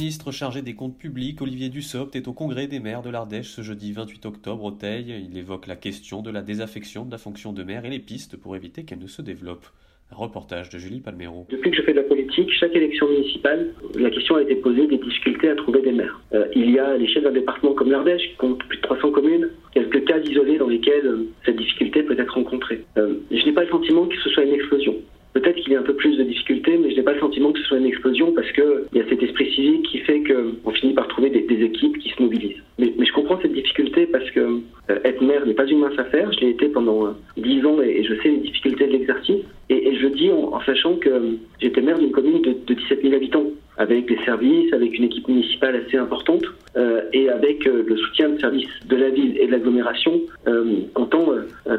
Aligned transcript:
ministre 0.00 0.32
chargé 0.32 0.62
des 0.62 0.72
comptes 0.72 0.96
publics, 0.96 1.42
Olivier 1.42 1.68
Dussopt, 1.68 2.16
est 2.16 2.26
au 2.26 2.32
congrès 2.32 2.66
des 2.66 2.80
maires 2.80 3.02
de 3.02 3.10
l'Ardèche 3.10 3.48
ce 3.48 3.60
jeudi 3.60 3.92
28 3.92 4.24
octobre 4.24 4.64
au 4.64 4.70
Teil. 4.70 5.28
Il 5.30 5.36
évoque 5.36 5.66
la 5.66 5.76
question 5.76 6.22
de 6.22 6.30
la 6.30 6.40
désaffection 6.40 7.04
de 7.04 7.10
la 7.10 7.18
fonction 7.18 7.52
de 7.52 7.62
maire 7.62 7.84
et 7.84 7.90
les 7.90 7.98
pistes 7.98 8.38
pour 8.38 8.56
éviter 8.56 8.84
qu'elle 8.84 9.00
ne 9.00 9.06
se 9.06 9.20
développe. 9.20 9.66
Reportage 10.10 10.70
de 10.70 10.78
Julie 10.78 11.00
Palmero. 11.00 11.46
Depuis 11.50 11.70
que 11.70 11.76
je 11.76 11.82
fais 11.82 11.92
de 11.92 11.98
la 11.98 12.04
politique, 12.04 12.50
chaque 12.50 12.74
élection 12.74 13.10
municipale, 13.10 13.74
la 13.94 14.08
question 14.08 14.36
a 14.36 14.42
été 14.42 14.56
posée 14.56 14.86
des 14.86 14.96
difficultés 14.96 15.50
à 15.50 15.54
trouver 15.54 15.82
des 15.82 15.92
maires. 15.92 16.18
Euh, 16.32 16.46
il 16.56 16.70
y 16.70 16.78
a 16.78 16.88
à 16.88 16.96
l'échelle 16.96 17.24
d'un 17.24 17.32
département 17.32 17.74
comme 17.74 17.90
l'Ardèche, 17.90 18.22
qui 18.22 18.36
compte 18.36 18.58
plus 18.64 18.78
de 18.78 18.82
300 18.82 19.10
communes, 19.10 19.50
quelques 19.74 20.06
cas 20.06 20.18
isolés 20.18 20.56
dans 20.56 20.68
lesquels 20.68 21.06
euh, 21.06 21.28
cette 21.44 21.56
difficulté 21.56 22.02
peut 22.02 22.18
être 22.18 22.34
rencontrée. 22.34 22.86
Euh, 22.96 23.16
je 23.30 23.44
n'ai 23.44 23.52
pas 23.52 23.64
le 23.64 23.70
sentiment 23.70 24.06
que 24.06 24.16
ce 24.16 24.30
soit 24.30 24.44
une 24.44 24.54
explosion. 24.54 24.96
Peut-être 25.32 25.56
qu'il 25.56 25.72
y 25.72 25.76
a 25.76 25.80
un 25.80 25.84
peu 25.84 25.94
plus 25.94 26.16
de 26.16 26.24
difficultés, 26.24 26.76
mais 26.76 26.90
je 26.90 26.96
n'ai 26.96 27.02
pas 27.02 27.12
le 27.12 27.20
sentiment 27.20 27.52
que 27.52 27.60
ce 27.60 27.64
soit 27.66 27.78
une 27.78 27.86
explosion 27.86 28.32
parce 28.32 28.50
qu'il 28.52 28.84
y 28.94 29.00
a 29.00 29.08
cet 29.08 29.22
esprit 29.22 29.52
civique 29.54 29.86
qui 29.86 29.98
fait 29.98 30.22
qu'on 30.24 30.72
finit 30.72 30.92
par 30.92 31.06
trouver 31.08 31.30
équipes 31.62 31.98
qui 31.98 32.10
se 32.10 32.22
mobilisent. 32.22 32.62
Mais, 32.78 32.92
je 32.98 33.12
comprends 33.12 33.38
cette 33.40 33.52
difficulté 33.52 34.06
parce 34.06 34.30
que 34.30 34.40
euh, 34.40 34.98
être 35.04 35.22
maire 35.22 35.46
n'est 35.46 35.54
pas 35.54 35.66
une 35.66 35.80
mince 35.80 35.98
affaire. 35.98 36.32
Je 36.32 36.40
l'ai 36.40 36.50
été 36.50 36.68
pendant 36.68 37.14
dix 37.36 37.64
ans 37.64 37.80
et, 37.80 38.02
je 38.04 38.14
sais 38.22 38.28
les 38.28 38.38
difficultés 38.38 38.86
de 38.86 38.92
l'exercice. 38.92 39.44
Et, 39.68 39.88
et, 39.88 39.96
je 39.96 40.06
dis 40.08 40.30
en, 40.30 40.60
sachant 40.62 40.96
que 40.96 41.10
j'étais 41.60 41.80
maire 41.80 41.98
d'une 41.98 42.12
commune 42.12 42.42
de, 42.42 42.54
de 42.66 42.74
17 42.74 43.02
000 43.02 43.14
habitants 43.14 43.46
avec 43.80 44.06
des 44.06 44.18
services, 44.26 44.70
avec 44.74 44.96
une 44.98 45.04
équipe 45.04 45.26
municipale 45.26 45.74
assez 45.76 45.96
importante 45.96 46.44
euh, 46.76 47.00
et 47.14 47.30
avec 47.30 47.66
euh, 47.66 47.82
le 47.86 47.96
soutien 47.96 48.28
de 48.28 48.38
services 48.38 48.68
de 48.86 48.94
la 48.94 49.08
ville 49.08 49.38
et 49.38 49.46
de 49.46 49.52
l'agglomération, 49.52 50.20
euh, 50.46 50.80
comptant 50.92 51.28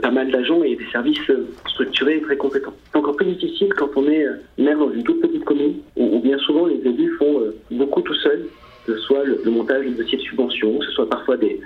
pas 0.00 0.10
mal 0.12 0.30
d'agents 0.30 0.62
et 0.62 0.76
des 0.76 0.86
services 0.92 1.30
structurés 1.66 2.18
et 2.18 2.22
très 2.22 2.36
compétents. 2.36 2.74
C'est 2.92 2.98
encore 2.98 3.16
plus 3.16 3.26
difficile 3.26 3.74
quand 3.74 3.88
on 3.96 4.06
est 4.08 4.24
maire 4.58 4.78
dans 4.78 4.92
une 4.92 5.02
toute 5.02 5.20
petite 5.20 5.44
commune 5.44 5.74
où, 5.96 6.16
où 6.16 6.20
bien 6.20 6.38
souvent 6.38 6.66
les 6.66 6.78
élus 6.88 7.10
font 7.18 7.42
beaucoup 7.72 8.02
tout 8.02 8.14
seuls 8.14 8.46
ce 8.88 8.96
soit 9.02 9.24
le, 9.24 9.50
montage 9.50 9.86
de 9.86 9.90
dossiers 9.90 10.18
de 10.18 10.22
subvention, 10.22 10.78
que 10.78 10.86
ce 10.86 10.92
soit 10.92 11.08
parfois 11.08 11.36
des, 11.36 11.60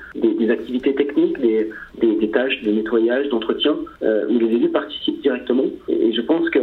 activités 0.50 0.94
techniques, 0.94 1.38
des, 1.40 2.30
tâches 2.32 2.62
de 2.62 2.70
nettoyage, 2.70 3.28
d'entretien, 3.28 3.76
euh, 4.02 4.26
où 4.28 4.38
les 4.38 4.46
élus 4.46 4.70
participent 4.70 5.20
directement. 5.20 5.66
Et, 5.88 6.12
je 6.12 6.20
pense 6.22 6.48
que 6.50 6.58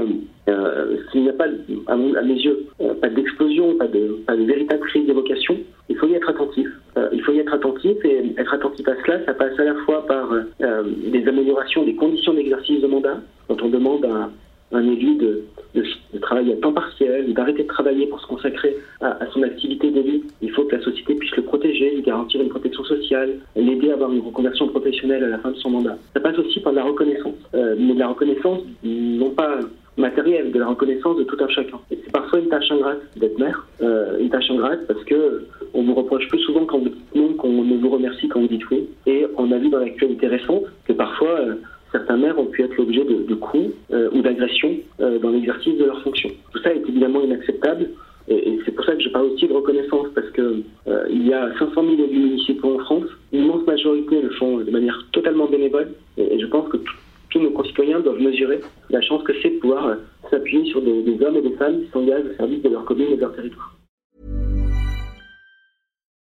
euh, 0.50 0.98
s'il 1.12 1.22
n'y 1.22 1.30
a 1.30 1.34
pas, 1.34 1.48
à, 1.88 1.96
mes 1.96 2.34
yeux, 2.34 2.66
euh, 2.82 2.94
pas 2.96 3.10
d'explosion, 3.10 3.76
pas 3.76 3.88
de, 3.88 4.18
véritable 4.28 4.82
crise 4.88 5.06
des 5.06 5.14
vocations, 5.14 5.58
il 5.90 5.98
faut 5.98 6.08
y 6.08 6.14
être 6.14 6.30
attentif. 6.30 6.68
Il 7.14 7.22
faut 7.22 7.32
y 7.32 7.40
être 7.40 7.54
attentif 7.54 7.96
et 8.04 8.34
être 8.38 8.54
attentif 8.54 8.86
à 8.88 8.96
cela, 9.04 9.26
ça 9.26 9.34
passe 9.34 9.58
à 9.58 9.64
la 9.64 9.76
fois 9.86 10.06
par 10.06 10.34
des 10.60 11.28
améliorations 11.28 11.86
des 11.86 11.96
conditions 11.96 12.34
d'exercice 12.34 12.82
de 12.82 12.88
mandat, 12.88 13.22
quand 13.48 13.62
on 13.62 13.70
demande 13.70 14.04
à 14.06 14.30
un 14.74 14.84
élu 14.86 15.16
de, 15.16 15.44
de, 15.76 15.84
de, 16.14 16.20
travailler 16.20 16.54
à 16.54 16.58
temps 16.58 16.74
partiel, 16.74 17.34
d'arrêter 17.34 17.64
de 17.64 17.68
travailler 17.68 18.08
pour 18.08 18.20
se 18.20 18.28
consacrer 18.28 18.76
à, 19.02 19.18
son 19.34 19.44
activité 19.44 19.92
d'élu. 19.92 20.24
Il 20.42 20.52
faut 20.52 20.64
que 20.64 20.76
la 20.76 20.82
société 20.82 21.16
puisse 21.16 21.36
le 21.36 21.44
protéger, 21.44 21.96
lui 21.96 22.02
garantir 22.02 22.42
une 22.42 22.50
protection 22.50 22.84
sociale, 22.84 23.36
l'aider 23.56 23.92
à 23.92 23.94
avoir 23.94 24.12
une 24.12 24.22
reconversion 24.22 24.68
professionnelle 24.68 25.24
à 25.24 25.28
la 25.28 25.38
fin 25.40 25.52
de 25.52 25.58
son 25.58 25.70
mandat. 25.70 25.98
Ça 26.14 26.20
passe 26.20 26.38
aussi 26.38 26.60
par 26.60 26.74
la 26.74 26.84
reconnaissance, 26.84 27.36
euh, 27.54 27.76
mais 27.78 27.94
de 27.94 28.00
la 28.00 28.08
reconnaissance 28.08 28.60
non 28.84 29.32
pas 29.32 29.60
matérielle, 29.98 30.52
de 30.52 30.60
la 30.60 30.68
reconnaissance 30.68 31.18
de 31.18 31.24
tout 31.24 31.38
un 31.40 31.48
chacun. 31.50 31.80
Et 31.92 32.00
c'est 32.04 32.12
parfois 32.12 32.40
une 32.40 32.48
tâche 32.48 32.72
ingrate 32.72 33.02
d'être 33.18 33.38
maire, 33.38 33.68
euh, 33.82 34.18
une 34.20 34.30
tâche 34.30 34.50
ingrate 34.50 34.88
parce 34.88 35.04
que 35.04 35.46
on 35.74 35.84
vous 35.84 35.94
reproche 35.94 36.28
plus 36.30 36.40
souvent 36.40 36.66
quand 36.66 36.80
vous 36.80 36.90
dites 36.90 37.16
non 37.16 37.34
qu'on 37.34 37.64
ne 37.64 37.78
vous 37.78 37.90
remercie 37.90 38.28
quand 38.28 38.40
vous 38.40 38.48
dites 38.48 38.68
oui. 38.72 38.88
Et 39.06 39.26
on 39.38 39.52
a 39.52 39.58
vu 39.58 39.70
dans 39.70 39.80
l'actualité 39.80 40.28
récente 40.28 40.64
que 40.86 40.94
parfois 40.94 41.40
euh, 41.40 41.56
certains 41.92 42.18
maires 42.18 42.40
ont 42.40 42.46
pu 42.46 42.64
être 42.64 42.76
l'objet 42.78 43.04
de, 43.04 43.24
de, 43.28 43.36
coups 43.36 43.74
euh, 43.92 44.10
ou 44.14 44.22
d'agressions 44.22 44.76
euh, 45.00 45.20
dans 45.20 45.32
l'exercice 45.50 45.78
de 45.78 45.86
leurs 45.86 46.02
fonctions. 46.04 46.30
Tout 46.52 46.60
ça 46.62 46.74
est 46.74 46.88
évidemment 46.88 47.22
inacceptable 47.22 47.90
et, 48.28 48.60
c'est 48.64 48.72
pour 48.72 48.86
ça 48.86 48.96
que 48.96 49.02
je 49.02 49.10
parle 49.10 49.26
aussi 49.26 49.48
de 49.48 49.54
reconnaissance 49.54 50.08
parce 50.14 50.30
que 50.32 50.62
euh, 50.88 51.06
il 51.10 51.28
y 51.28 51.34
a 51.34 51.52
500 51.58 51.74
000 51.74 51.94
élus 51.94 52.20
municipaux 52.20 52.76
en 52.76 52.80
France, 52.80 53.06
l'immense 53.32 53.66
majorité 53.66 54.22
le 54.22 54.30
font 54.32 54.60
de 54.60 54.70
manière 54.70 55.04
totalement 55.12 55.48
bénévole 55.48 55.94
et, 56.18 56.40
je 56.40 56.46
pense 56.46 56.70
que 56.70 56.78
tous 57.30 57.40
nos 57.40 57.52
concitoyens 57.52 58.00
doivent 58.00 58.22
mesurer 58.22 58.60
la 58.90 59.02
chance 59.02 59.24
que 59.24 59.34
c'est 59.42 59.50
de 59.50 59.60
pouvoir 59.60 59.98
s'appuyer 60.30 60.66
sur 60.66 60.82
des, 60.82 61.02
des 61.04 61.24
hommes 61.24 61.38
et 61.38 61.42
des 61.42 61.56
femmes 61.56 61.82
qui 61.82 61.90
s'engagent 61.92 62.26
au 62.26 62.36
service 62.36 62.62
de 62.62 62.70
leur 62.70 62.86
commune 62.86 63.12
et 63.12 63.16
de 63.16 63.22
leur 63.22 63.36
territoire. 63.36 63.76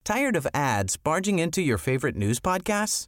Tired 0.03 0.35
of 0.35 0.45
ads 0.53 0.97
barging 0.97 1.39
into 1.39 1.61
your 1.61 1.77
favorite 1.77 2.17
news 2.17 2.39
podcasts? 2.41 3.07